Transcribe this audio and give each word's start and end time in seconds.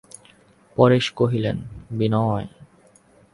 পরেশ 0.77 1.05
কহিলেন, 1.11 1.57
বিনয়! 1.91 2.45